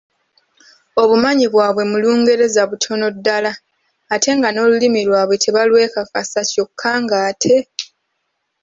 Obumanyi 1.01 1.45
bwabwe 1.53 1.83
mu 1.91 1.97
Lungereza 2.03 2.61
butono 2.71 3.05
ddala 3.15 3.51
ate 4.13 4.29
nga 4.37 4.49
n’Olulimi 4.51 5.01
lwabwe 5.07 5.35
tebalwekakasa 5.43 6.39
kyokka 6.51 6.91
ng’ate 7.03 7.55